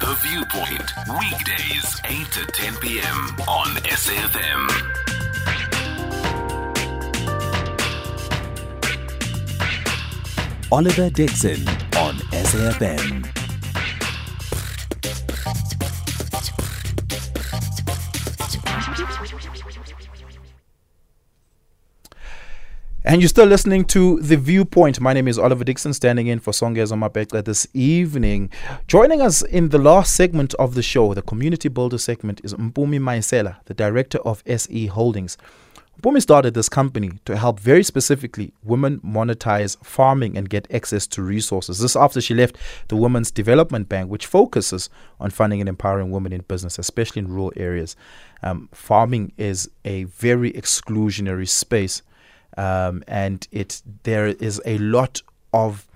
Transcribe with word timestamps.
The 0.00 0.12
Viewpoint, 0.22 0.88
weekdays 1.18 2.00
8 2.04 2.26
to 2.32 2.46
10 2.52 2.76
p.m. 2.76 3.36
on 3.48 3.66
SAFM. 3.84 4.96
Oliver 10.72 11.10
Dixon 11.10 11.68
on 11.96 12.16
SAFM. 12.32 13.35
And 23.08 23.22
you're 23.22 23.28
still 23.28 23.46
listening 23.46 23.84
to 23.84 24.18
The 24.18 24.36
Viewpoint. 24.36 25.00
My 25.00 25.12
name 25.12 25.28
is 25.28 25.38
Oliver 25.38 25.62
Dixon, 25.62 25.94
standing 25.94 26.26
in 26.26 26.40
for 26.40 26.50
Songeza 26.50 26.98
Mabekla 26.98 27.44
this 27.44 27.64
evening. 27.72 28.50
Joining 28.88 29.20
us 29.20 29.42
in 29.42 29.68
the 29.68 29.78
last 29.78 30.16
segment 30.16 30.54
of 30.54 30.74
the 30.74 30.82
show, 30.82 31.14
the 31.14 31.22
Community 31.22 31.68
Builder 31.68 31.98
segment, 31.98 32.40
is 32.42 32.52
Mpumi 32.54 32.98
Maesela, 32.98 33.58
the 33.66 33.74
director 33.74 34.18
of 34.24 34.42
SE 34.44 34.86
Holdings. 34.86 35.38
Mpumi 36.02 36.20
started 36.20 36.54
this 36.54 36.68
company 36.68 37.12
to 37.26 37.36
help 37.36 37.60
very 37.60 37.84
specifically 37.84 38.52
women 38.64 38.98
monetize 39.02 39.76
farming 39.84 40.36
and 40.36 40.50
get 40.50 40.66
access 40.74 41.06
to 41.06 41.22
resources. 41.22 41.78
This 41.78 41.94
after 41.94 42.20
she 42.20 42.34
left 42.34 42.56
the 42.88 42.96
Women's 42.96 43.30
Development 43.30 43.88
Bank, 43.88 44.10
which 44.10 44.26
focuses 44.26 44.90
on 45.20 45.30
funding 45.30 45.60
and 45.60 45.68
empowering 45.68 46.10
women 46.10 46.32
in 46.32 46.40
business, 46.40 46.76
especially 46.76 47.20
in 47.20 47.28
rural 47.28 47.52
areas. 47.54 47.94
Um, 48.42 48.68
farming 48.72 49.30
is 49.36 49.70
a 49.84 50.04
very 50.04 50.52
exclusionary 50.52 51.48
space 51.48 52.02
um, 52.56 53.02
and 53.06 53.46
it 53.50 53.82
there 54.02 54.26
is 54.26 54.60
a 54.64 54.78
lot 54.78 55.22
of 55.52 55.86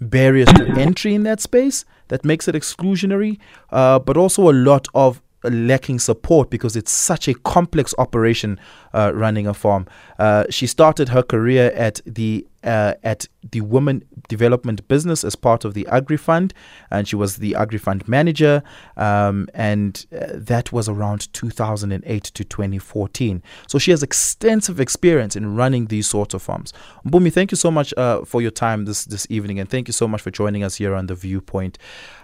barriers 0.00 0.48
to 0.54 0.66
entry 0.78 1.14
in 1.14 1.22
that 1.24 1.40
space 1.40 1.84
that 2.08 2.24
makes 2.24 2.48
it 2.48 2.54
exclusionary, 2.54 3.38
uh, 3.70 3.98
but 3.98 4.16
also 4.16 4.50
a 4.50 4.52
lot 4.52 4.88
of 4.94 5.20
lacking 5.44 5.98
support 5.98 6.50
because 6.50 6.76
it's 6.76 6.90
such 6.90 7.28
a 7.28 7.34
complex 7.34 7.94
operation 7.98 8.58
uh, 8.92 9.12
running 9.14 9.46
a 9.46 9.54
farm. 9.54 9.86
Uh, 10.18 10.44
she 10.50 10.66
started 10.66 11.10
her 11.10 11.22
career 11.22 11.70
at 11.74 12.00
the 12.04 12.46
uh, 12.64 12.94
at 13.02 13.26
the 13.50 13.60
Women 13.60 14.04
Development 14.28 14.86
Business 14.88 15.24
as 15.24 15.36
part 15.36 15.64
of 15.64 15.74
the 15.74 15.86
Agri 15.88 16.16
Fund, 16.16 16.52
and 16.90 17.06
she 17.06 17.16
was 17.16 17.36
the 17.36 17.54
Agri 17.54 17.78
Fund 17.78 18.06
manager. 18.08 18.62
Um, 18.96 19.48
and 19.54 20.04
uh, 20.12 20.26
that 20.34 20.72
was 20.72 20.88
around 20.88 21.32
2008 21.32 22.24
to 22.24 22.44
2014. 22.44 23.42
So 23.66 23.78
she 23.78 23.90
has 23.90 24.02
extensive 24.02 24.80
experience 24.80 25.36
in 25.36 25.54
running 25.56 25.86
these 25.86 26.06
sorts 26.06 26.34
of 26.34 26.42
farms. 26.42 26.72
Mpumi, 27.06 27.32
thank 27.32 27.50
you 27.50 27.56
so 27.56 27.70
much 27.70 27.94
uh, 27.96 28.24
for 28.24 28.42
your 28.42 28.50
time 28.50 28.84
this 28.84 29.04
this 29.04 29.26
evening, 29.30 29.58
and 29.58 29.68
thank 29.68 29.88
you 29.88 29.92
so 29.92 30.08
much 30.08 30.22
for 30.22 30.30
joining 30.30 30.62
us 30.62 30.76
here 30.76 30.94
on 30.94 31.06
the 31.06 31.14
Viewpoint. 31.14 31.78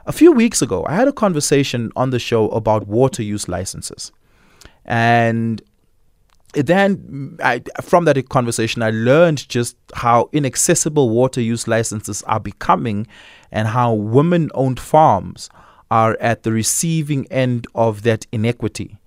A 0.07 0.13
few 0.13 0.33
weeks 0.33 0.61
ago, 0.61 0.85
I 0.87 0.95
had 0.95 1.09
a 1.09 1.13
conversation 1.13 1.93
on 1.97 2.11
the 2.11 2.19
show 2.19 2.49
about 2.51 2.87
water 2.87 3.23
use 3.23 3.49
licenses, 3.49 4.13
and 4.85 5.63
then 6.55 7.37
I, 7.43 7.63
from 7.83 8.05
that 8.07 8.29
conversation, 8.29 8.83
I 8.83 8.91
learned 8.91 9.49
just 9.49 9.77
how 9.95 10.29
inaccessible 10.33 11.11
water 11.11 11.41
use 11.41 11.69
licenses 11.69 12.23
are 12.25 12.41
becoming 12.41 13.07
and 13.51 13.69
how 13.69 13.93
women 13.93 14.51
owned 14.55 14.81
farms 14.81 15.49
are 15.91 16.17
at 16.21 16.43
the 16.43 16.53
receiving 16.53 17.27
end 17.31 17.67
of 17.75 18.03
that 18.03 18.27
inequity. 18.33 18.99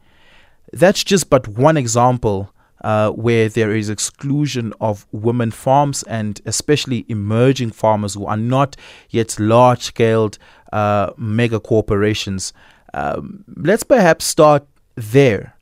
That's 0.73 1.03
just 1.03 1.29
but 1.29 1.47
one 1.47 1.77
example 1.77 2.53
uh, 2.81 3.09
where 3.11 3.49
there 3.49 3.75
is 3.75 3.89
exclusion 3.89 4.73
of 4.79 5.07
women 5.11 5.51
farms 5.51 6.03
and 6.03 6.39
especially 6.45 7.05
emerging 7.09 7.71
farmers 7.71 8.13
who 8.13 8.25
are 8.25 8.37
not 8.37 8.75
yet 9.09 9.39
large 9.39 9.81
scaled 9.81 10.37
uh, 10.71 11.11
mega 11.17 11.59
corporations. 11.59 12.53
Um, 12.93 13.43
let's 13.55 13.83
perhaps 13.83 14.25
start 14.25 14.65
there 14.95 15.56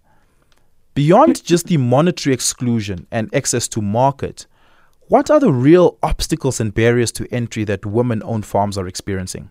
Beyond 0.96 1.44
just 1.44 1.68
the 1.68 1.76
monetary 1.76 2.34
exclusion 2.34 3.06
and 3.12 3.34
access 3.36 3.68
to 3.68 3.82
market, 3.82 4.48
what 5.10 5.30
are 5.30 5.42
the 5.42 5.52
real 5.52 5.98
obstacles 6.02 6.62
and 6.62 6.74
barriers 6.74 7.12
to 7.14 7.28
entry 7.32 7.66
that 7.66 7.86
women 7.86 8.24
owned 8.24 8.46
farms 8.46 8.78
are 8.78 8.88
experiencing? 8.88 9.50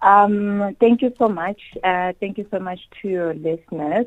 Um, 0.00 0.74
thank 0.80 1.02
you 1.02 1.12
so 1.18 1.28
much. 1.28 1.60
Uh, 1.84 2.14
thank 2.18 2.38
you 2.38 2.46
so 2.50 2.58
much 2.58 2.80
to 3.02 3.08
your 3.08 3.34
listeners. 3.34 4.06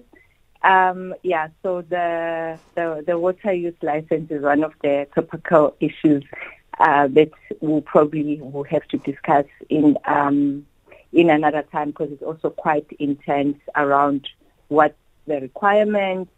Um, 0.63 1.13
yeah, 1.21 1.49
so 1.61 1.83
the, 1.83 2.57
the, 2.73 3.03
the 3.05 3.19
water 3.19 3.53
use 3.53 3.75
license 3.83 4.31
is 4.31 4.41
one 4.41 4.63
of 4.63 4.73
the 4.81 5.07
topical 5.13 5.75
issues 5.79 6.23
uh, 6.79 7.07
that 7.09 7.29
we'll 7.61 7.81
probably 7.81 8.41
will 8.41 8.63
have 8.63 8.87
to 8.87 8.97
discuss 8.97 9.45
in 9.69 9.97
um, 10.05 10.65
in 11.11 11.29
another 11.29 11.61
time 11.71 11.91
because 11.91 12.11
it's 12.11 12.23
also 12.23 12.49
quite 12.49 12.87
intense 12.97 13.57
around 13.75 14.27
what 14.69 14.95
the 15.25 15.41
requirements, 15.41 16.31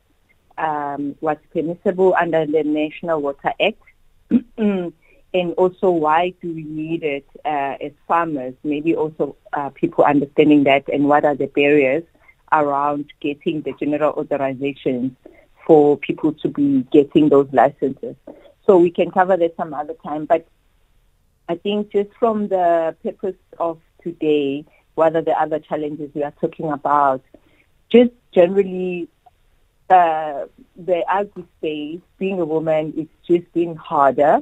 um, 0.57 1.16
what's 1.19 1.46
permissible 1.53 2.16
under 2.19 2.46
the 2.46 2.63
National 2.63 3.22
Water 3.22 3.53
Act, 3.59 3.81
and 4.57 5.53
also 5.57 5.90
why 5.90 6.34
do 6.41 6.53
we 6.53 6.63
need 6.63 7.03
it 7.03 7.25
uh, 7.44 7.75
as 7.81 7.91
farmers? 8.07 8.53
Maybe 8.63 8.95
also 8.95 9.35
uh, 9.53 9.69
people 9.69 10.03
understanding 10.03 10.63
that 10.63 10.88
and 10.91 11.09
what 11.09 11.25
are 11.25 11.35
the 11.35 11.47
barriers 11.47 12.03
around 12.51 13.12
getting 13.19 13.62
the 13.62 13.74
general 13.74 14.13
authorizations 14.13 15.16
for 15.66 15.97
people 15.97 16.31
to 16.34 16.47
be 16.47 16.85
getting 16.91 17.29
those 17.29 17.50
licenses. 17.51 18.16
So 18.66 18.78
we 18.78 18.91
can 18.91 19.12
cover 19.12 19.35
that 19.38 19.56
some 19.57 19.74
other 19.74 19.95
time, 20.06 20.25
but 20.25 20.47
I 21.50 21.56
think 21.56 21.91
just 21.91 22.09
from 22.19 22.47
the 22.47 22.95
purpose 23.03 23.35
of 23.59 23.79
today, 24.03 24.66
what 24.95 25.16
are 25.16 25.22
the 25.22 25.40
other 25.40 25.59
challenges 25.59 26.09
we 26.13 26.24
are 26.24 26.34
talking 26.41 26.72
about? 26.72 27.22
Just 27.90 28.12
generally 28.35 29.07
uh, 29.90 30.46
the 30.75 31.03
agri 31.09 31.46
space, 31.57 32.01
being 32.18 32.40
a 32.40 32.46
woman, 32.46 32.94
it's 32.97 33.28
just 33.28 33.51
been 33.53 33.75
harder 33.75 34.41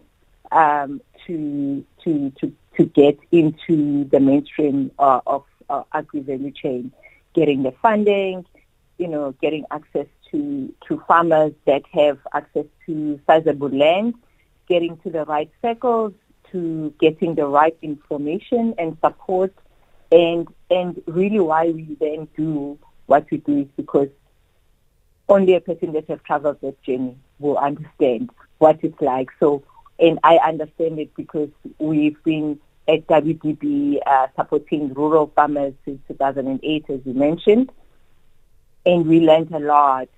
um, 0.51 1.01
to 1.27 1.85
to 2.03 2.31
to 2.39 2.51
to 2.77 2.85
get 2.85 3.19
into 3.31 4.05
the 4.05 4.19
mainstream 4.19 4.91
uh, 4.97 5.21
of 5.27 5.43
uh, 5.69 5.83
agri 5.93 6.21
value 6.21 6.51
chain, 6.51 6.91
getting 7.33 7.63
the 7.63 7.71
funding, 7.81 8.45
you 8.97 9.07
know, 9.07 9.33
getting 9.41 9.65
access 9.71 10.07
to 10.31 10.73
to 10.87 11.01
farmers 11.07 11.53
that 11.65 11.83
have 11.91 12.17
access 12.33 12.65
to 12.85 13.19
sizable 13.27 13.69
land, 13.69 14.15
getting 14.67 14.97
to 14.97 15.09
the 15.09 15.25
right 15.25 15.51
circles, 15.61 16.13
to 16.51 16.93
getting 16.99 17.35
the 17.35 17.45
right 17.45 17.77
information 17.81 18.73
and 18.77 18.97
support, 19.03 19.53
and 20.11 20.47
and 20.71 21.01
really 21.05 21.39
why 21.39 21.69
we 21.69 21.97
then 21.99 22.27
do 22.35 22.79
what 23.05 23.25
we 23.31 23.37
do 23.37 23.59
is 23.59 23.67
because 23.75 24.09
only 25.29 25.55
a 25.55 25.61
person 25.61 25.93
that 25.93 26.07
has 26.09 26.19
traveled 26.25 26.57
that 26.61 26.81
journey 26.83 27.17
will 27.39 27.57
understand 27.57 28.29
what 28.57 28.79
it's 28.83 29.01
like. 29.01 29.29
So, 29.39 29.63
and 29.99 30.19
I 30.23 30.37
understand 30.37 30.99
it 30.99 31.15
because 31.15 31.49
we've 31.79 32.21
been 32.23 32.59
at 32.87 33.07
WDB 33.07 33.99
uh, 34.05 34.27
supporting 34.35 34.93
rural 34.93 35.31
farmers 35.35 35.73
since 35.85 35.99
2008, 36.07 36.85
as 36.89 36.99
you 37.05 37.13
mentioned, 37.13 37.71
and 38.85 39.07
we 39.07 39.21
learned 39.21 39.53
a 39.53 39.59
lot 39.59 40.09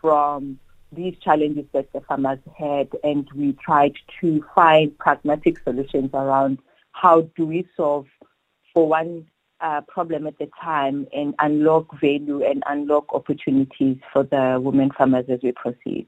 from 0.00 0.58
these 0.92 1.16
challenges 1.18 1.64
that 1.72 1.92
the 1.92 2.00
farmers 2.02 2.40
had, 2.58 2.88
and 3.04 3.28
we 3.34 3.52
tried 3.54 3.94
to 4.20 4.44
find 4.54 4.96
pragmatic 4.98 5.58
solutions 5.62 6.10
around 6.12 6.58
how 6.92 7.22
do 7.36 7.46
we 7.46 7.66
solve, 7.76 8.06
for 8.74 8.88
one 8.88 9.26
uh, 9.62 9.80
problem 9.88 10.26
at 10.26 10.38
the 10.38 10.48
time 10.62 11.06
and 11.12 11.34
unlock 11.40 11.86
value 12.00 12.42
and 12.44 12.62
unlock 12.66 13.06
opportunities 13.12 13.96
for 14.12 14.24
the 14.24 14.58
women 14.60 14.90
farmers 14.96 15.26
as 15.28 15.40
we 15.42 15.52
proceed. 15.52 16.06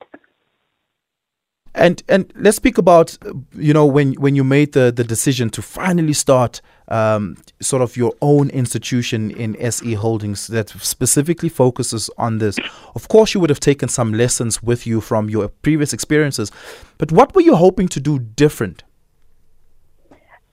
And 1.75 2.03
and 2.07 2.31
let's 2.37 2.59
speak 2.59 2.77
about 2.77 3.17
you 3.55 3.73
know 3.73 3.87
when 3.87 4.13
when 4.15 4.37
you 4.37 4.45
made 4.45 4.73
the 4.73 4.93
the 4.93 5.05
decision 5.05 5.49
to 5.51 5.63
finally 5.63 6.13
start 6.13 6.61
um, 6.89 7.39
sort 7.63 7.81
of 7.81 7.97
your 7.97 8.13
own 8.21 8.51
institution 8.51 9.31
in 9.31 9.57
SE 9.57 9.95
Holdings 9.95 10.49
that 10.49 10.69
specifically 10.69 11.49
focuses 11.49 12.11
on 12.19 12.39
this. 12.39 12.59
Of 12.95 13.09
course, 13.09 13.33
you 13.33 13.41
would 13.41 13.49
have 13.49 13.61
taken 13.61 13.89
some 13.89 14.13
lessons 14.13 14.63
with 14.63 14.87
you 14.87 15.01
from 15.01 15.31
your 15.31 15.49
previous 15.49 15.95
experiences, 15.95 16.53
but 16.99 17.11
what 17.11 17.35
were 17.35 17.41
you 17.41 17.57
hoping 17.57 17.89
to 17.89 18.01
do 18.01 18.19
different? 18.19 18.83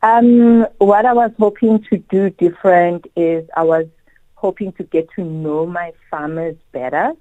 Um, 0.02 0.66
what 0.78 1.06
I 1.06 1.14
was 1.14 1.32
hoping 1.38 1.84
to 1.90 1.98
do 1.98 2.30
different 2.30 3.08
is 3.16 3.48
I 3.56 3.64
was 3.64 3.88
hoping 4.36 4.72
to 4.74 4.84
get 4.84 5.10
to 5.16 5.24
know 5.24 5.66
my 5.66 5.94
farmers 6.10 6.56
better. 6.72 7.14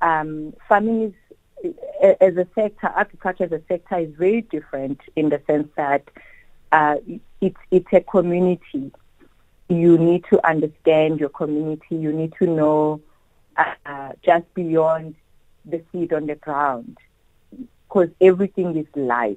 Um, 0.00 0.54
farming 0.68 1.14
is, 1.64 1.74
as 2.20 2.36
a 2.36 2.46
sector, 2.54 2.92
agriculture 2.94 3.44
as 3.44 3.52
a 3.52 3.62
sector 3.66 3.98
is 3.98 4.14
very 4.14 4.42
different 4.42 5.00
in 5.16 5.28
the 5.30 5.40
sense 5.46 5.68
that 5.76 6.08
uh, 6.70 6.96
it's, 7.40 7.56
it's 7.70 7.92
a 7.92 8.00
community. 8.00 8.92
You 9.68 9.98
need 9.98 10.24
to 10.30 10.44
understand 10.46 11.18
your 11.18 11.28
community. 11.28 11.96
You 11.96 12.12
need 12.12 12.34
to 12.40 12.46
know 12.46 13.00
uh, 13.56 14.12
just 14.24 14.52
beyond 14.54 15.16
the 15.64 15.82
seed 15.90 16.12
on 16.12 16.26
the 16.26 16.34
ground 16.36 16.98
because 17.88 18.08
everything 18.20 18.76
is 18.76 18.86
life, 18.94 19.36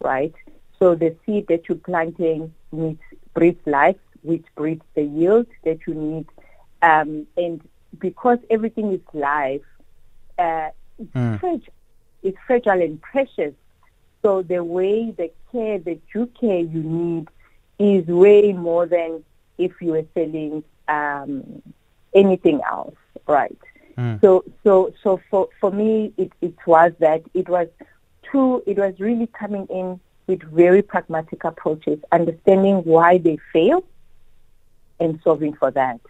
right? 0.00 0.34
So 0.78 0.94
the 0.94 1.14
seed 1.24 1.46
that 1.48 1.68
you're 1.68 1.78
planting 1.78 2.52
needs 2.72 3.00
breathes 3.34 3.66
life, 3.66 3.96
which 4.22 4.44
breeds 4.56 4.84
the 4.94 5.02
yield 5.02 5.46
that 5.64 5.78
you 5.86 5.94
need. 5.94 6.26
Um, 6.82 7.26
and 7.36 7.60
because 7.98 8.38
everything 8.50 8.92
is 8.92 9.00
life, 9.12 9.62
uh, 10.38 10.70
it's, 10.98 11.10
Mm. 11.14 11.38
fragile. 11.40 11.72
it's 12.22 12.38
fragile 12.46 12.82
and 12.82 13.00
precious. 13.00 13.54
So 14.22 14.42
the 14.42 14.62
way 14.62 15.10
the 15.10 15.30
care 15.52 15.78
that 15.78 16.00
you 16.14 16.26
care 16.40 16.58
you 16.60 16.82
need 16.82 17.28
is 17.78 18.06
way 18.06 18.52
more 18.52 18.86
than 18.86 19.24
if 19.58 19.72
you 19.80 19.92
were 19.92 20.04
selling 20.14 20.62
um, 20.88 21.62
anything 22.14 22.60
else, 22.68 22.96
right? 23.26 23.56
Mm. 23.96 24.20
So 24.20 24.44
so 24.64 24.92
so 25.02 25.20
for 25.30 25.48
for 25.60 25.70
me 25.70 26.12
it, 26.16 26.32
it 26.40 26.54
was 26.66 26.92
that 27.00 27.22
it 27.34 27.48
was 27.48 27.68
two 28.30 28.62
it 28.66 28.78
was 28.78 28.94
really 28.98 29.26
coming 29.28 29.66
in 29.70 30.00
with 30.28 30.42
very 30.52 30.82
pragmatic 30.82 31.42
approaches, 31.42 31.98
understanding 32.12 32.76
why 32.84 33.18
they 33.18 33.38
fail 33.52 33.82
and 35.00 35.18
solving 35.24 35.54
for 35.54 35.72
that. 35.72 36.00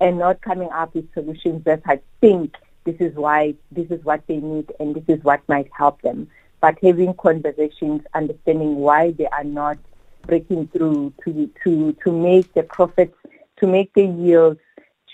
And 0.00 0.18
not 0.18 0.42
coming 0.42 0.68
up 0.70 0.94
with 0.94 1.12
solutions 1.14 1.64
that 1.64 1.82
I 1.86 2.00
think 2.20 2.54
this 2.84 2.96
is 3.00 3.14
why 3.16 3.54
this 3.72 3.90
is 3.90 4.04
what 4.04 4.22
they 4.26 4.36
need 4.36 4.70
and 4.78 4.94
this 4.94 5.04
is 5.08 5.22
what 5.24 5.40
might 5.48 5.68
help 5.76 6.02
them. 6.02 6.28
But 6.60 6.78
having 6.82 7.14
conversations, 7.14 8.02
understanding 8.14 8.76
why 8.76 9.12
they 9.12 9.26
are 9.26 9.44
not 9.44 9.78
breaking 10.26 10.68
through 10.68 11.14
to 11.24 11.50
to 11.64 11.96
to 12.04 12.12
make 12.12 12.52
the 12.54 12.62
profits, 12.62 13.16
to 13.60 13.66
make 13.66 13.92
the 13.94 14.06
yields, 14.06 14.60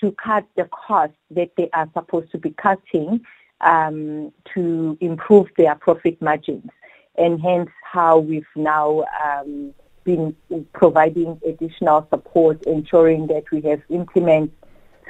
to 0.00 0.12
cut 0.12 0.46
the 0.56 0.69
costs 0.87 1.17
that 1.31 1.50
they 1.56 1.70
are 1.72 1.88
supposed 1.94 2.31
to 2.32 2.38
be 2.38 2.50
cutting 2.50 3.20
um, 3.60 4.32
to 4.55 4.96
improve 5.00 5.49
their 5.56 5.75
profit 5.75 6.20
margins. 6.20 6.70
And 7.16 7.40
hence 7.40 7.70
how 7.82 8.19
we've 8.19 8.46
now 8.56 9.05
um, 9.25 9.72
been 10.05 10.37
providing 10.72 11.40
additional 11.46 12.06
support, 12.11 12.62
ensuring 12.64 13.28
that 13.28 13.44
we 13.50 13.61
have 13.62 13.82
implements 13.88 14.55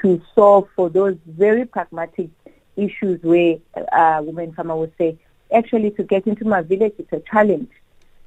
to 0.02 0.20
solve 0.34 0.68
for 0.76 0.90
those 0.90 1.16
very 1.26 1.64
pragmatic 1.64 2.28
issues 2.76 3.22
where 3.22 3.56
uh, 3.92 4.20
women 4.22 4.52
farmer 4.52 4.76
would 4.76 4.92
say, 4.98 5.16
actually 5.54 5.90
to 5.92 6.02
get 6.02 6.26
into 6.26 6.44
my 6.44 6.60
village 6.62 6.92
it's 6.98 7.12
a 7.12 7.20
challenge. 7.20 7.70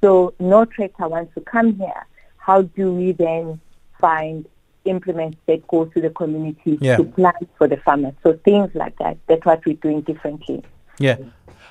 So 0.00 0.34
no 0.38 0.64
tractor 0.64 1.08
wants 1.08 1.34
to 1.34 1.40
come 1.40 1.74
here. 1.76 2.06
How 2.36 2.62
do 2.62 2.94
we 2.94 3.12
then 3.12 3.60
find 4.00 4.46
implements 4.84 5.38
that 5.46 5.66
go 5.66 5.84
to 5.86 6.00
the 6.00 6.10
community 6.10 6.78
Yeah. 6.80 6.96
to 6.96 7.04
plant 7.04 7.48
for 7.58 7.68
the 7.68 7.76
farmers? 7.78 8.14
So 8.22 8.32
things 8.44 8.70
like 8.74 8.96
that. 8.98 9.18
That's 9.26 9.44
what 9.44 9.64
we're 9.66 9.74
doing 9.76 10.02
differently. 10.02 10.64
Yeah. 10.98 11.16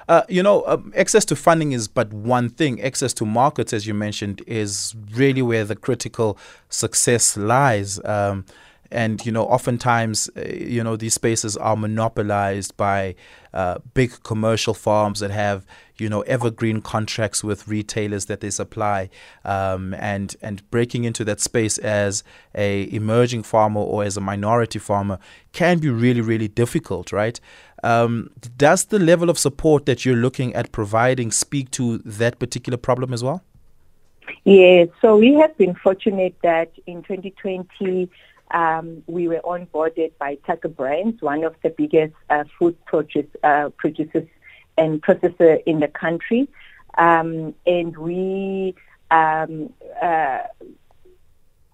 Uh, 0.07 0.23
you 0.29 0.41
know, 0.41 0.65
um, 0.67 0.93
access 0.95 1.25
to 1.25 1.35
funding 1.35 1.71
is 1.71 1.87
but 1.87 2.11
one 2.13 2.49
thing. 2.49 2.81
Access 2.81 3.13
to 3.15 3.25
markets, 3.25 3.73
as 3.73 3.85
you 3.87 3.93
mentioned, 3.93 4.41
is 4.47 4.95
really 5.13 5.41
where 5.41 5.65
the 5.65 5.75
critical 5.75 6.37
success 6.69 7.37
lies. 7.37 8.03
Um, 8.05 8.45
and 8.91 9.25
you 9.25 9.31
know, 9.31 9.45
oftentimes, 9.45 10.29
uh, 10.37 10.41
you 10.41 10.83
know, 10.83 10.95
these 10.95 11.13
spaces 11.13 11.57
are 11.57 11.75
monopolized 11.75 12.75
by 12.77 13.15
uh, 13.53 13.79
big 13.93 14.23
commercial 14.23 14.73
farms 14.73 15.19
that 15.19 15.31
have, 15.31 15.65
you 15.97 16.09
know, 16.09 16.21
evergreen 16.21 16.81
contracts 16.81 17.43
with 17.43 17.67
retailers 17.67 18.25
that 18.25 18.41
they 18.41 18.49
supply. 18.49 19.09
Um, 19.45 19.93
and 19.95 20.35
and 20.41 20.69
breaking 20.71 21.03
into 21.03 21.23
that 21.25 21.39
space 21.39 21.77
as 21.77 22.23
a 22.55 22.93
emerging 22.93 23.43
farmer 23.43 23.81
or 23.81 24.03
as 24.03 24.17
a 24.17 24.21
minority 24.21 24.79
farmer 24.79 25.19
can 25.53 25.79
be 25.79 25.89
really, 25.89 26.21
really 26.21 26.47
difficult, 26.47 27.11
right? 27.11 27.39
Um, 27.83 28.29
does 28.57 28.85
the 28.85 28.99
level 28.99 29.29
of 29.29 29.37
support 29.37 29.85
that 29.85 30.05
you're 30.05 30.15
looking 30.15 30.53
at 30.55 30.71
providing 30.71 31.31
speak 31.31 31.71
to 31.71 31.99
that 31.99 32.39
particular 32.39 32.77
problem 32.77 33.13
as 33.13 33.23
well? 33.23 33.43
Yes, 34.43 34.89
so 35.01 35.17
we 35.17 35.33
have 35.33 35.57
been 35.57 35.75
fortunate 35.75 36.35
that 36.41 36.71
in 36.85 37.03
2020 37.03 38.09
um, 38.51 39.03
we 39.07 39.27
were 39.27 39.41
onboarded 39.43 40.11
by 40.19 40.35
Tiger 40.45 40.69
Brands, 40.69 41.21
one 41.21 41.43
of 41.43 41.55
the 41.63 41.69
biggest 41.69 42.13
uh, 42.29 42.43
food 42.57 42.77
produce, 42.85 43.27
uh, 43.43 43.69
producers 43.77 44.27
and 44.77 45.01
processor 45.01 45.61
in 45.65 45.79
the 45.79 45.87
country, 45.87 46.47
um, 46.97 47.53
and 47.65 47.97
we 47.97 48.75
um, 49.11 49.73
uh, 50.01 50.39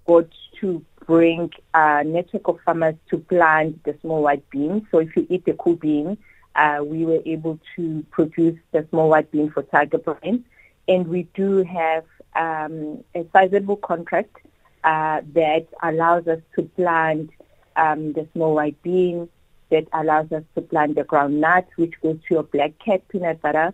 got 0.05 0.27
to 0.59 0.83
bring 1.05 1.51
a 1.73 2.03
network 2.03 2.47
of 2.47 2.59
farmers 2.65 2.95
to 3.09 3.17
plant 3.17 3.83
the 3.83 3.95
small 4.01 4.23
white 4.23 4.49
bean. 4.49 4.87
So 4.91 4.99
if 4.99 5.15
you 5.15 5.27
eat 5.29 5.45
the 5.45 5.53
Koo 5.53 5.75
bean, 5.75 6.17
uh, 6.55 6.79
we 6.83 7.05
were 7.05 7.19
able 7.25 7.59
to 7.75 8.05
produce 8.11 8.59
the 8.71 8.85
small 8.89 9.09
white 9.09 9.31
bean 9.31 9.49
for 9.51 9.63
Tiger 9.63 9.97
Brands. 9.97 10.43
And 10.87 11.07
we 11.07 11.23
do 11.33 11.63
have 11.63 12.05
um, 12.35 13.03
a 13.15 13.25
sizable 13.31 13.77
contract 13.77 14.37
uh, 14.83 15.21
that 15.33 15.67
allows 15.81 16.27
us 16.27 16.39
to 16.55 16.63
plant 16.63 17.29
um, 17.75 18.13
the 18.13 18.27
small 18.33 18.55
white 18.55 18.81
bean, 18.83 19.29
that 19.69 19.87
allows 19.93 20.31
us 20.31 20.43
to 20.55 20.61
plant 20.61 20.95
the 20.95 21.03
groundnut, 21.03 21.65
which 21.75 21.99
goes 22.01 22.17
to 22.27 22.35
your 22.35 22.43
black 22.43 22.77
cat 22.79 23.07
peanut 23.07 23.41
butter, 23.41 23.73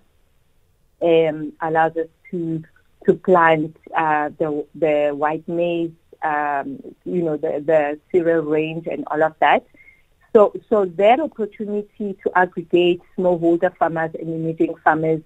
um, 1.02 1.54
allows 1.62 1.96
us 1.98 2.08
to 2.32 2.64
to 3.06 3.14
plant 3.14 3.76
uh, 3.96 4.30
the 4.38 4.66
the 4.76 5.12
white 5.16 5.48
maize, 5.48 5.92
um, 6.24 6.80
you 7.06 7.22
know, 7.22 7.38
the, 7.38 7.64
the 7.66 8.00
cereal 8.12 8.44
range 8.44 8.88
and 8.88 9.04
all 9.08 9.24
of 9.24 9.34
that. 9.40 9.66
So, 10.34 10.54
so 10.70 10.86
that 10.86 11.20
opportunity 11.20 12.18
to 12.24 12.32
aggregate 12.36 13.02
smallholder 13.18 13.76
farmers 13.78 14.12
and 14.14 14.30
emerging 14.30 14.76
farmers 14.84 15.22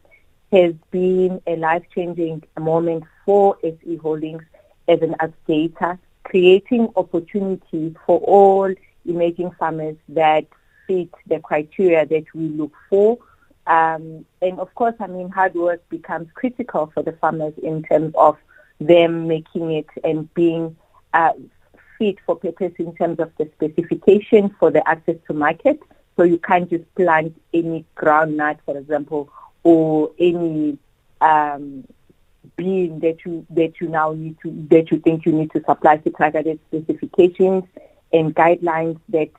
has 0.51 0.73
been 0.91 1.41
a 1.45 1.55
life-changing 1.57 2.43
moment 2.59 3.03
for 3.25 3.57
SE 3.63 3.95
Holdings 3.97 4.43
as 4.87 5.01
an 5.01 5.15
aggregator, 5.19 5.97
creating 6.23 6.89
opportunity 6.95 7.95
for 8.05 8.19
all 8.19 8.73
emerging 9.05 9.51
farmers 9.59 9.95
that 10.09 10.45
fit 10.87 11.09
the 11.27 11.39
criteria 11.39 12.05
that 12.05 12.25
we 12.33 12.47
look 12.49 12.73
for. 12.89 13.17
Um, 13.65 14.25
and 14.41 14.59
of 14.59 14.73
course, 14.75 14.95
I 14.99 15.07
mean, 15.07 15.29
hard 15.29 15.53
work 15.55 15.87
becomes 15.89 16.27
critical 16.33 16.91
for 16.93 17.03
the 17.03 17.13
farmers 17.13 17.53
in 17.61 17.83
terms 17.83 18.13
of 18.17 18.37
them 18.79 19.27
making 19.27 19.71
it 19.71 19.87
and 20.03 20.33
being 20.33 20.75
uh, 21.13 21.31
fit 21.97 22.17
for 22.25 22.35
purpose 22.35 22.73
in 22.77 22.93
terms 22.95 23.19
of 23.19 23.31
the 23.37 23.49
specification 23.55 24.53
for 24.59 24.71
the 24.71 24.87
access 24.87 25.15
to 25.27 25.33
market. 25.33 25.79
So 26.17 26.23
you 26.23 26.37
can't 26.37 26.69
just 26.69 26.93
plant 26.95 27.39
any 27.53 27.85
groundnut, 27.95 28.59
for 28.65 28.77
example, 28.77 29.31
or 29.63 30.11
any 30.19 30.77
um, 31.21 31.85
bean 32.55 32.99
that 32.99 33.17
you 33.25 33.45
that 33.49 33.73
you 33.79 33.87
now 33.87 34.11
need 34.11 34.37
to 34.41 34.51
that 34.69 34.91
you 34.91 34.99
think 34.99 35.25
you 35.25 35.31
need 35.31 35.51
to 35.51 35.63
supply 35.63 35.97
to 35.97 36.09
targeted 36.11 36.59
specifications 36.67 37.63
and 38.11 38.35
guidelines 38.35 38.99
that 39.09 39.29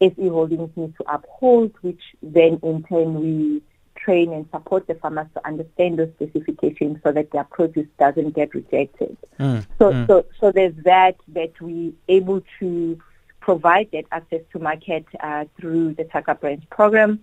SE 0.00 0.28
Holdings 0.28 0.70
need 0.76 0.94
to 0.96 1.04
uphold, 1.12 1.72
which 1.82 2.00
then 2.22 2.58
in 2.62 2.82
turn 2.84 3.20
we 3.20 3.62
train 3.96 4.32
and 4.32 4.46
support 4.50 4.86
the 4.86 4.94
farmers 4.94 5.26
to 5.34 5.46
understand 5.46 5.98
those 5.98 6.10
specifications 6.14 6.98
so 7.04 7.12
that 7.12 7.30
their 7.32 7.44
produce 7.44 7.86
doesn't 7.98 8.30
get 8.34 8.54
rejected. 8.54 9.16
Mm, 9.38 9.66
So, 9.78 9.92
mm. 9.92 10.06
so, 10.06 10.24
so 10.40 10.52
there's 10.52 10.74
that 10.84 11.16
that 11.28 11.60
we 11.60 11.94
able 12.08 12.42
to 12.60 12.98
provide 13.40 13.90
that 13.92 14.04
access 14.10 14.40
to 14.52 14.58
market 14.58 15.04
uh, 15.20 15.44
through 15.58 15.94
the 15.94 16.04
Tiger 16.04 16.34
Brands 16.34 16.64
program, 16.70 17.20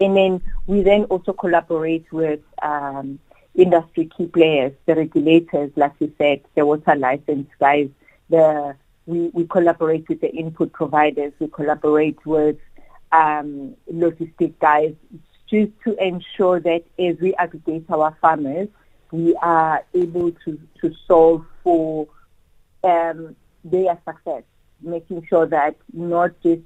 and 0.00 0.16
then 0.16 0.42
we 0.66 0.82
then 0.82 1.04
also 1.04 1.32
collaborate 1.32 2.10
with 2.12 2.40
um, 2.62 3.18
industry 3.62 4.10
key 4.16 4.26
players, 4.26 4.72
the 4.86 4.94
regulators, 4.94 5.70
like 5.76 5.92
you 5.98 6.12
said, 6.18 6.40
the 6.54 6.64
water 6.64 6.94
license 6.96 7.48
guys. 7.58 7.88
The 8.30 8.76
we, 9.06 9.28
we 9.32 9.46
collaborate 9.46 10.08
with 10.08 10.20
the 10.20 10.30
input 10.30 10.72
providers. 10.72 11.32
We 11.38 11.48
collaborate 11.48 12.24
with 12.26 12.56
um, 13.10 13.74
logistic 13.92 14.58
guys 14.60 14.94
just 15.48 15.72
to 15.84 15.96
ensure 16.04 16.60
that 16.60 16.84
as 16.98 17.16
we 17.18 17.34
aggregate 17.36 17.86
our 17.90 18.14
farmers, 18.20 18.68
we 19.10 19.34
are 19.36 19.82
able 19.94 20.32
to, 20.44 20.60
to 20.82 20.94
solve 21.06 21.46
for 21.64 22.06
um, 22.84 23.34
their 23.64 23.98
success, 24.06 24.42
making 24.82 25.26
sure 25.26 25.46
that 25.46 25.74
not 25.94 26.38
just 26.42 26.60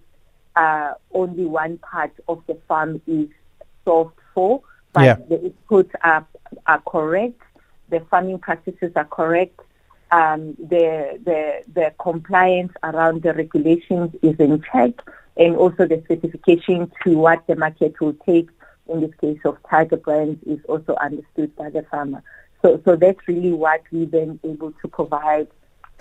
uh, 0.57 0.95
only 1.13 1.45
one 1.45 1.79
part 1.79 2.13
of 2.29 2.43
the 2.49 2.55
farm 2.67 3.01
is 3.07 3.29
solved 3.85 4.19
for, 4.35 4.63
but 4.93 5.05
Yeah. 5.05 5.15
the 5.29 5.53
inputs 5.71 5.93
are, 6.03 6.27
are 6.67 6.81
correct, 6.81 7.41
the 7.89 8.01
farming 8.11 8.39
practices 8.39 8.93
are 8.97 9.05
correct, 9.05 9.61
um, 10.11 10.55
the, 10.59 11.19
the, 11.25 11.63
the 11.73 11.95
compliance 11.99 12.73
around 12.83 13.23
the 13.23 13.33
regulations 13.33 14.15
is 14.23 14.39
in 14.39 14.63
check, 14.73 14.93
and 15.37 15.57
also 15.57 15.87
the 15.87 16.03
specification 16.05 16.91
to 17.03 17.17
what 17.17 17.47
the 17.47 17.57
market 17.57 17.99
will 18.01 18.15
take 18.27 18.49
in 18.89 19.01
this 19.01 19.15
case 19.21 19.39
of 19.45 19.57
Tiger 19.69 19.97
Brands 19.97 20.43
is 20.47 20.59
also 20.69 20.95
understood 20.97 21.55
by 21.57 21.71
the 21.71 21.83
farmer. 21.91 22.23
So, 22.61 22.81
so 22.85 22.97
that's 22.97 23.27
really 23.27 23.53
what 23.53 23.83
we've 23.91 24.11
been 24.11 24.39
able 24.45 24.73
to 24.83 24.89
provide 24.89 25.49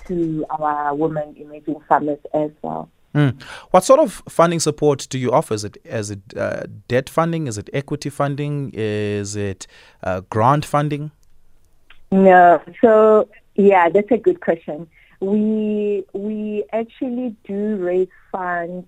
to 0.07 0.45
our 0.49 0.93
women 0.93 1.35
emerging 1.37 1.79
farmers 1.87 2.19
as 2.33 2.51
well. 2.61 2.89
Mm. 3.13 3.41
What 3.71 3.83
sort 3.83 3.99
of 3.99 4.23
funding 4.29 4.59
support 4.59 5.07
do 5.09 5.19
you 5.19 5.31
offer? 5.31 5.53
Is 5.53 5.63
it 5.65 5.77
is 5.83 6.11
it 6.11 6.21
uh, 6.37 6.63
debt 6.87 7.09
funding? 7.09 7.47
Is 7.47 7.57
it 7.57 7.69
equity 7.73 8.09
funding? 8.09 8.71
Is 8.73 9.35
it 9.35 9.67
uh, 10.03 10.21
grant 10.29 10.63
funding? 10.63 11.11
No. 12.11 12.61
So 12.81 13.27
yeah, 13.55 13.89
that's 13.89 14.11
a 14.11 14.17
good 14.17 14.41
question. 14.41 14.87
We 15.19 16.05
we 16.13 16.63
actually 16.71 17.35
do 17.45 17.75
raise 17.77 18.07
funds 18.31 18.87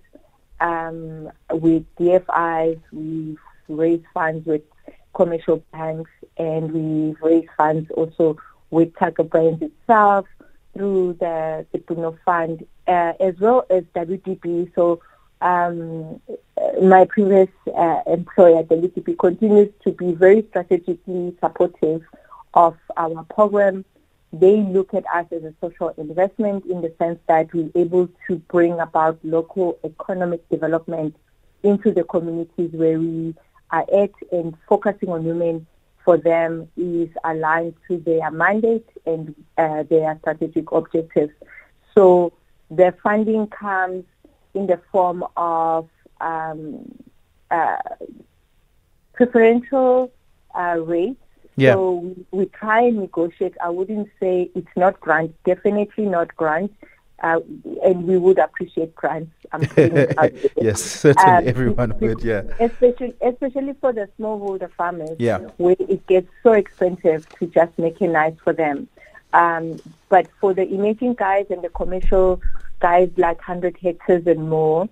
um, 0.60 1.30
with 1.50 1.84
DFIs. 1.96 2.80
We 2.92 3.36
raise 3.68 4.02
funds 4.14 4.46
with 4.46 4.62
commercial 5.14 5.62
banks, 5.72 6.10
and 6.38 6.72
we 6.72 7.16
raise 7.20 7.48
funds 7.56 7.90
also 7.90 8.38
with 8.70 8.96
Tiger 8.98 9.22
Brands 9.22 9.62
itself 9.62 10.26
through 10.74 11.16
the 11.20 11.66
the 11.72 11.78
Puno 11.78 12.18
Fund, 12.24 12.66
uh, 12.86 13.12
as 13.20 13.38
well 13.38 13.64
as 13.70 13.84
WDB. 13.94 14.74
So 14.74 15.00
um, 15.40 16.20
my 16.82 17.04
previous 17.06 17.48
uh, 17.76 18.00
employer, 18.06 18.62
WDB, 18.64 19.18
continues 19.18 19.72
to 19.84 19.92
be 19.92 20.12
very 20.12 20.46
strategically 20.50 21.36
supportive 21.40 22.02
of 22.54 22.76
our 22.96 23.24
program. 23.24 23.84
They 24.32 24.56
look 24.56 24.94
at 24.94 25.04
us 25.14 25.26
as 25.30 25.44
a 25.44 25.54
social 25.60 25.90
investment 25.96 26.66
in 26.66 26.82
the 26.82 26.92
sense 26.98 27.20
that 27.28 27.52
we're 27.54 27.70
able 27.76 28.08
to 28.26 28.36
bring 28.36 28.80
about 28.80 29.18
local 29.22 29.78
economic 29.84 30.48
development 30.48 31.14
into 31.62 31.92
the 31.92 32.04
communities 32.04 32.70
where 32.72 32.98
we 32.98 33.34
are 33.70 33.86
at 33.92 34.10
and 34.32 34.54
focusing 34.68 35.08
on 35.08 35.24
women 35.24 35.66
for 36.04 36.16
them 36.16 36.68
is 36.76 37.08
aligned 37.24 37.74
to 37.88 37.98
their 37.98 38.30
mandate 38.30 38.88
and 39.06 39.34
uh, 39.58 39.82
their 39.84 40.18
strategic 40.20 40.70
objectives. 40.72 41.32
So 41.94 42.32
the 42.70 42.94
funding 43.02 43.46
comes 43.46 44.04
in 44.54 44.66
the 44.66 44.80
form 44.92 45.24
of 45.36 45.88
um, 46.20 46.92
uh, 47.50 47.76
preferential 49.14 50.12
uh, 50.54 50.78
rates 50.80 51.20
yeah. 51.56 51.74
So 51.74 51.92
we, 51.92 52.26
we 52.32 52.46
try 52.46 52.82
and 52.82 52.98
negotiate. 52.98 53.54
I 53.62 53.70
wouldn't 53.70 54.08
say 54.18 54.50
it's 54.54 54.76
not 54.76 55.00
grant, 55.00 55.34
definitely 55.44 56.06
not 56.06 56.34
grant. 56.36 56.72
Uh, 57.24 57.40
and 57.82 58.06
we 58.06 58.18
would 58.18 58.38
appreciate 58.38 58.94
grants. 58.94 59.32
yes, 60.60 60.82
certainly 60.82 61.38
um, 61.38 61.48
everyone 61.48 61.98
would, 61.98 62.22
yeah. 62.22 62.42
Especially, 62.60 63.14
especially 63.22 63.72
for 63.80 63.94
the 63.94 64.06
smallholder 64.20 64.70
farmers, 64.72 65.16
yeah. 65.18 65.38
where 65.56 65.74
it 65.78 66.06
gets 66.06 66.28
so 66.42 66.52
expensive 66.52 67.26
to 67.38 67.46
just 67.46 67.78
make 67.78 67.98
it 68.02 68.08
nice 68.08 68.34
for 68.44 68.52
them. 68.52 68.88
Um, 69.32 69.80
but 70.10 70.28
for 70.38 70.52
the 70.52 70.68
emerging 70.68 71.14
guys 71.14 71.46
and 71.48 71.62
the 71.62 71.70
commercial 71.70 72.42
guys, 72.80 73.08
like 73.16 73.38
100 73.38 73.78
hectares 73.78 74.26
and 74.26 74.50
more, 74.50 74.86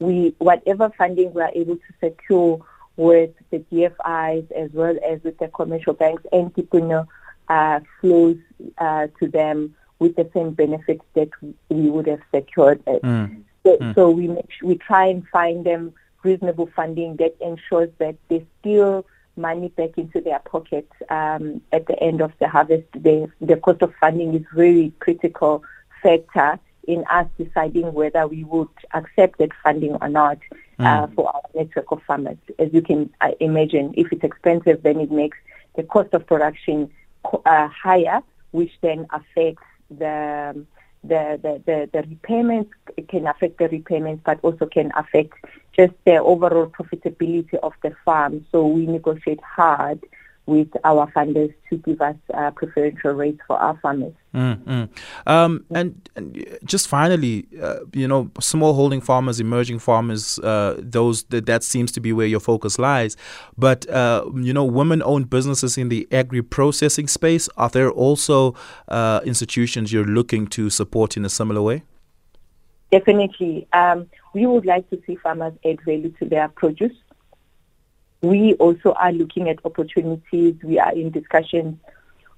we 0.00 0.34
whatever 0.36 0.90
funding 0.98 1.32
we 1.32 1.40
are 1.40 1.52
able 1.54 1.76
to 1.76 1.92
secure 1.98 2.62
with 2.96 3.30
the 3.48 3.60
DFIs 3.72 4.52
as 4.52 4.70
well 4.72 4.98
as 5.08 5.22
with 5.22 5.38
the 5.38 5.48
commercial 5.48 5.94
banks 5.94 6.24
and 6.30 6.52
Tipuno 6.52 7.06
uh, 7.48 7.80
flows 8.02 8.36
uh, 8.76 9.06
to 9.18 9.28
them 9.28 9.74
with 10.02 10.16
the 10.16 10.28
same 10.34 10.50
benefits 10.50 11.04
that 11.14 11.30
we 11.68 11.88
would 11.88 12.08
have 12.08 12.20
secured. 12.34 12.84
Mm. 12.84 13.44
So, 13.64 13.76
mm. 13.76 13.94
so, 13.94 14.10
we 14.10 14.26
make, 14.28 14.50
we 14.62 14.76
try 14.76 15.06
and 15.06 15.26
find 15.28 15.64
them 15.64 15.94
reasonable 16.24 16.68
funding 16.74 17.16
that 17.16 17.36
ensures 17.40 17.90
that 17.98 18.16
they 18.28 18.44
steal 18.60 19.06
money 19.36 19.68
back 19.68 19.96
into 19.96 20.20
their 20.20 20.40
pockets 20.40 20.92
um, 21.08 21.62
at 21.72 21.86
the 21.86 21.98
end 22.02 22.20
of 22.20 22.32
the 22.40 22.48
harvest. 22.48 22.88
The, 22.92 23.30
the 23.40 23.56
cost 23.56 23.82
of 23.82 23.94
funding 24.00 24.34
is 24.34 24.44
very 24.54 24.92
critical 24.98 25.62
factor 26.02 26.58
in 26.88 27.04
us 27.08 27.28
deciding 27.38 27.92
whether 27.92 28.26
we 28.26 28.42
would 28.44 28.68
accept 28.92 29.38
that 29.38 29.50
funding 29.62 29.94
or 30.00 30.08
not 30.08 30.38
uh, 30.80 31.06
mm. 31.06 31.14
for 31.14 31.28
our 31.34 31.42
network 31.54 31.92
of 31.92 32.02
farmers. 32.02 32.38
As 32.58 32.72
you 32.72 32.82
can 32.82 33.08
uh, 33.20 33.30
imagine, 33.38 33.94
if 33.96 34.12
it's 34.12 34.24
expensive, 34.24 34.82
then 34.82 35.00
it 35.00 35.12
makes 35.12 35.38
the 35.76 35.84
cost 35.84 36.12
of 36.12 36.26
production 36.26 36.90
uh, 37.24 37.68
higher, 37.68 38.20
which 38.50 38.72
then 38.80 39.06
affects 39.10 39.62
the 39.98 40.66
the, 41.04 41.38
the, 41.42 41.62
the, 41.66 41.90
the 41.92 42.08
repayments 42.08 42.70
can 43.08 43.26
affect 43.26 43.58
the 43.58 43.68
repayments, 43.68 44.22
but 44.24 44.38
also 44.42 44.66
can 44.66 44.92
affect 44.94 45.34
just 45.76 45.92
the 46.04 46.18
overall 46.18 46.66
profitability 46.66 47.54
of 47.54 47.72
the 47.82 47.92
farm. 48.04 48.46
So 48.52 48.66
we 48.66 48.86
negotiate 48.86 49.40
hard 49.42 50.00
with 50.46 50.68
our 50.84 51.10
funders 51.12 51.54
to 51.70 51.76
give 51.76 52.00
us 52.00 52.16
uh, 52.34 52.50
preferential 52.50 53.12
rates 53.12 53.40
for 53.46 53.56
our 53.56 53.78
farmers. 53.80 54.12
Mm-hmm. 54.34 54.84
Um, 55.26 55.64
and, 55.70 56.08
and, 56.16 56.58
just 56.64 56.88
finally, 56.88 57.46
uh, 57.60 57.80
you 57.92 58.08
know, 58.08 58.30
small 58.40 58.74
holding 58.74 59.00
farmers, 59.00 59.38
emerging 59.38 59.78
farmers, 59.78 60.38
uh, 60.40 60.76
those 60.78 61.24
that, 61.24 61.46
that 61.46 61.62
seems 61.62 61.92
to 61.92 62.00
be 62.00 62.12
where 62.12 62.26
your 62.26 62.40
focus 62.40 62.78
lies. 62.78 63.16
But 63.56 63.88
uh, 63.88 64.24
you 64.34 64.52
know, 64.52 64.64
women-owned 64.64 65.30
businesses 65.30 65.78
in 65.78 65.90
the 65.90 66.08
agri-processing 66.10 67.06
space 67.08 67.48
are 67.56 67.68
there 67.68 67.90
also 67.90 68.54
uh, 68.88 69.20
institutions 69.24 69.92
you're 69.92 70.04
looking 70.04 70.46
to 70.48 70.70
support 70.70 71.16
in 71.16 71.24
a 71.24 71.30
similar 71.30 71.62
way? 71.62 71.84
Definitely, 72.90 73.66
um, 73.72 74.08
we 74.34 74.44
would 74.46 74.66
like 74.66 74.88
to 74.90 75.00
see 75.06 75.16
farmers 75.16 75.54
add 75.64 75.78
value 75.84 76.12
to 76.18 76.26
their 76.26 76.48
produce 76.48 76.92
we 78.22 78.54
also 78.54 78.92
are 78.92 79.12
looking 79.12 79.48
at 79.48 79.58
opportunities. 79.64 80.54
We 80.62 80.78
are 80.78 80.92
in 80.92 81.10
discussions 81.10 81.78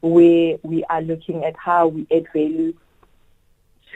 where 0.01 0.59
we 0.63 0.83
are 0.85 1.03
looking 1.03 1.45
at 1.45 1.57
how 1.57 1.89
we 1.89 2.07
add 2.11 2.27
value 2.33 2.75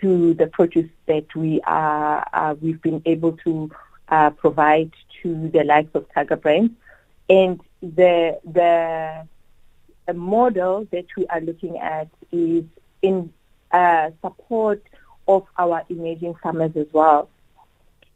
to 0.00 0.34
the 0.34 0.46
produce 0.46 0.90
that 1.06 1.34
we 1.34 1.60
are 1.62 2.26
uh, 2.32 2.54
we've 2.60 2.80
been 2.82 3.02
able 3.06 3.32
to 3.38 3.70
uh, 4.08 4.30
provide 4.30 4.92
to 5.22 5.48
the 5.48 5.64
likes 5.64 5.90
of 5.94 6.06
Tiger 6.14 6.36
Brands, 6.36 6.72
and 7.28 7.60
the 7.82 8.38
the 8.44 9.26
the 10.06 10.14
model 10.14 10.86
that 10.92 11.06
we 11.16 11.26
are 11.26 11.40
looking 11.40 11.78
at 11.78 12.08
is 12.30 12.64
in 13.02 13.32
uh, 13.72 14.10
support 14.22 14.82
of 15.26 15.46
our 15.58 15.82
emerging 15.88 16.34
farmers 16.42 16.72
as 16.76 16.86
well 16.92 17.28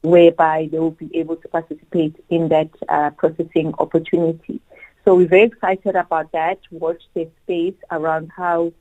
whereby 0.02 0.68
they 0.70 0.78
will 0.78 0.90
be 0.90 1.10
able 1.16 1.36
to 1.36 1.48
participate 1.48 2.16
in 2.28 2.48
that 2.48 2.68
uh, 2.88 3.10
processing 3.10 3.72
opportunity. 3.78 4.60
So 5.04 5.16
we're 5.16 5.28
very 5.28 5.44
excited 5.44 5.96
about 5.96 6.30
that. 6.32 6.58
Watch 6.70 7.02
the 7.14 7.28
space 7.42 7.74
around 7.90 8.30
how, 8.36 8.72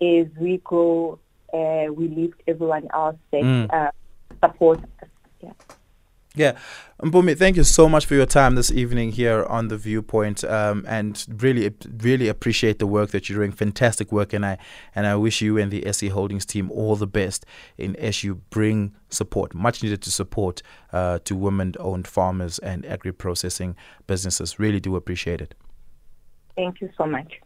as 0.00 0.26
we 0.38 0.58
grow, 0.58 1.18
uh, 1.52 1.86
we 1.92 2.08
lift 2.08 2.42
everyone 2.46 2.88
else 2.92 3.16
that 3.30 3.42
mm. 3.42 3.72
uh, 3.72 3.90
support 4.42 4.80
us. 5.02 5.08
Yeah. 5.40 5.52
Yeah, 6.34 6.56
Mpumi, 7.02 7.36
thank 7.36 7.56
you 7.56 7.64
so 7.64 7.90
much 7.90 8.06
for 8.06 8.14
your 8.14 8.24
time 8.24 8.54
this 8.54 8.70
evening 8.70 9.12
here 9.12 9.44
on 9.44 9.68
the 9.68 9.76
Viewpoint, 9.76 10.42
um, 10.44 10.82
and 10.88 11.26
really, 11.28 11.74
really 11.98 12.26
appreciate 12.28 12.78
the 12.78 12.86
work 12.86 13.10
that 13.10 13.28
you're 13.28 13.38
doing. 13.38 13.52
Fantastic 13.52 14.10
work, 14.10 14.32
and 14.32 14.46
I 14.46 14.56
and 14.94 15.06
I 15.06 15.14
wish 15.16 15.42
you 15.42 15.58
and 15.58 15.70
the 15.70 15.84
SE 15.86 16.08
Holdings 16.08 16.46
team 16.46 16.70
all 16.70 16.96
the 16.96 17.06
best 17.06 17.44
in 17.76 17.96
as 17.96 18.24
you 18.24 18.36
bring 18.48 18.94
support, 19.10 19.54
much 19.54 19.82
needed 19.82 20.00
to 20.02 20.10
support 20.10 20.62
uh, 20.90 21.18
to 21.24 21.36
women-owned 21.36 22.08
farmers 22.08 22.58
and 22.60 22.86
agri-processing 22.86 23.76
businesses. 24.06 24.58
Really 24.58 24.80
do 24.80 24.96
appreciate 24.96 25.42
it. 25.42 25.54
Thank 26.56 26.80
you 26.80 26.90
so 26.96 27.04
much. 27.04 27.40